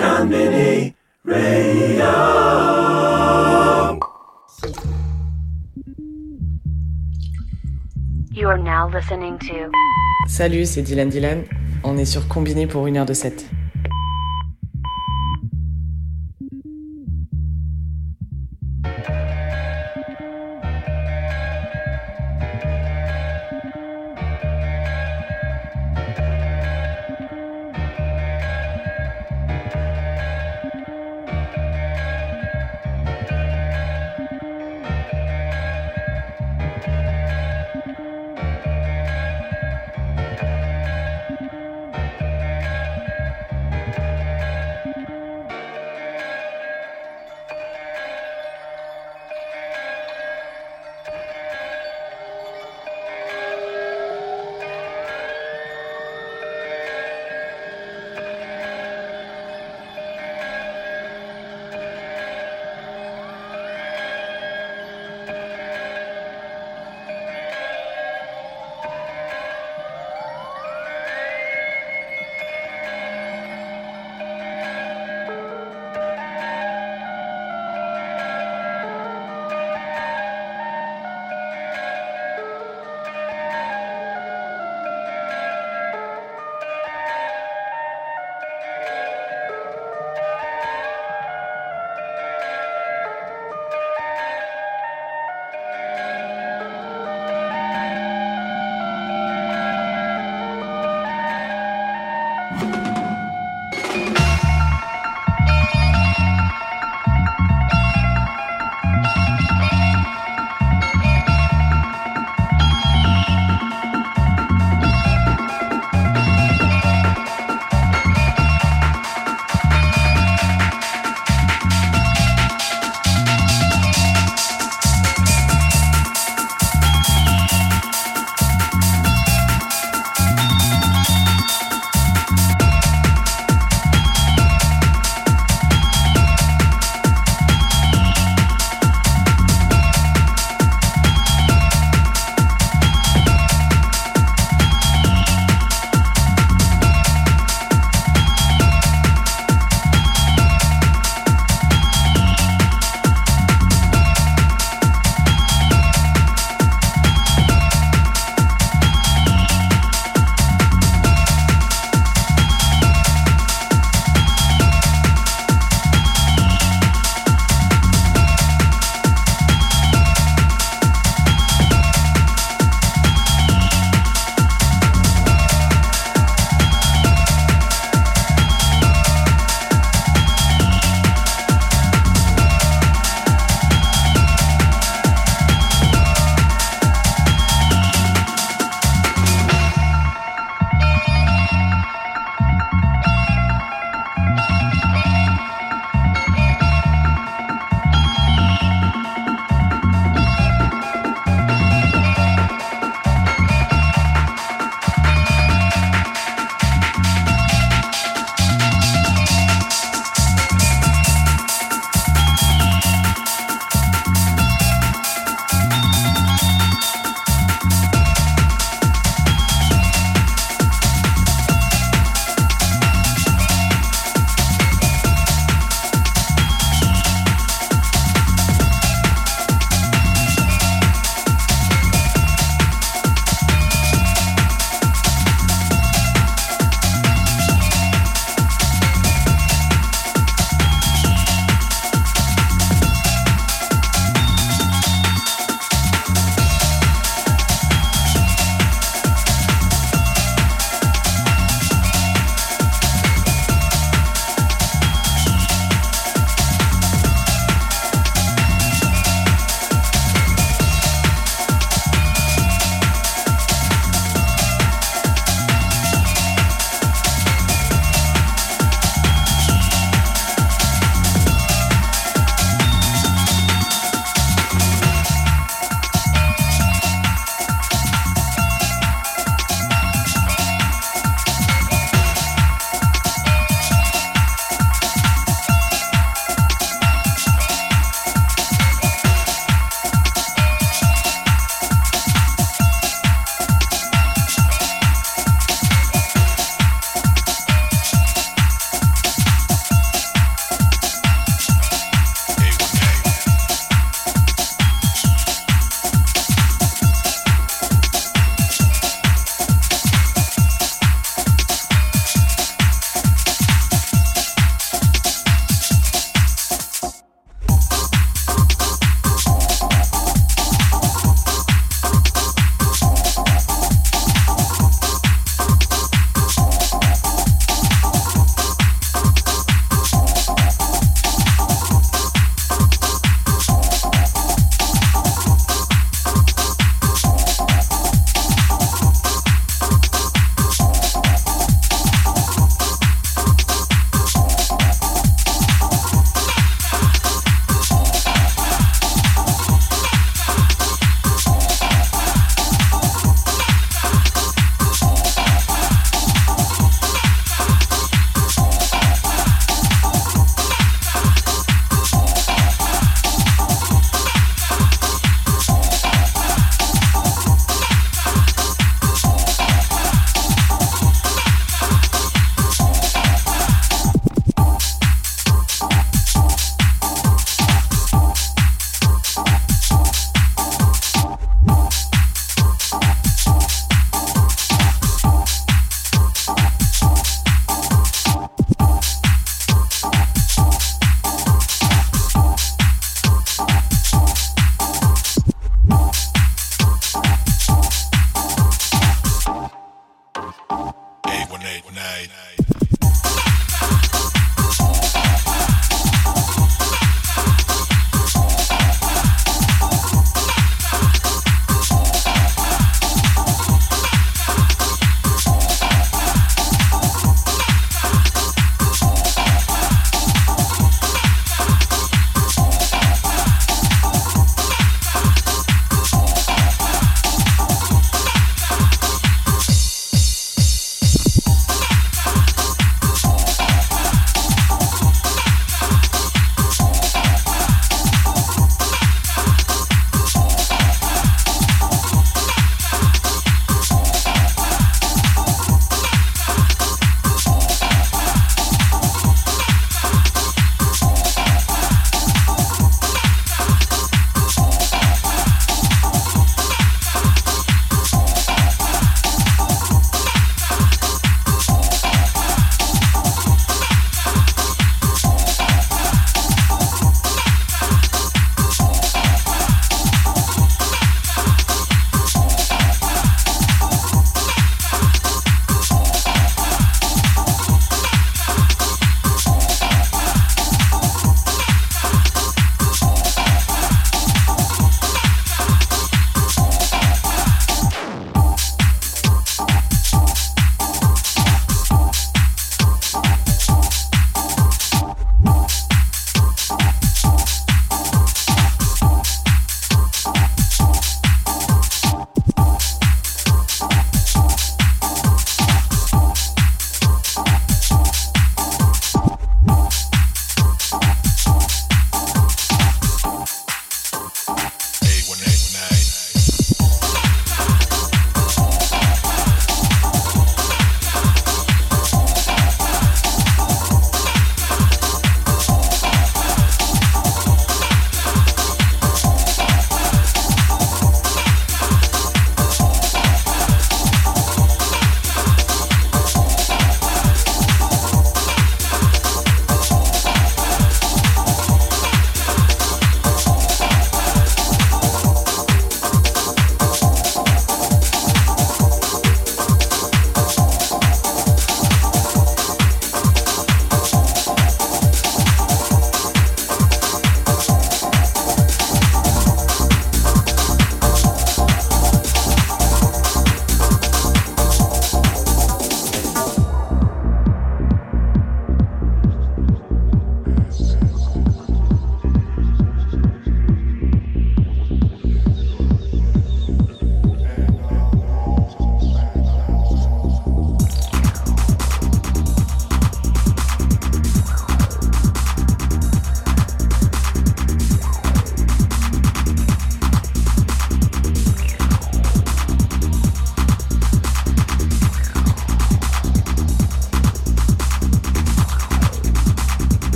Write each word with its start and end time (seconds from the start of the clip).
Mini 0.00 0.94
Radio. 1.24 2.08
You 8.32 8.48
are 8.48 8.56
now 8.56 8.88
listening 8.88 9.38
to 9.40 9.70
Salut, 10.26 10.64
c'est 10.64 10.80
Dylan 10.82 11.10
Dylan. 11.10 11.44
On 11.84 11.98
est 11.98 12.06
sur 12.06 12.28
Combiné 12.28 12.66
pour 12.66 12.86
une 12.86 12.96
heure 12.96 13.04
de 13.04 13.12
7. 13.12 13.44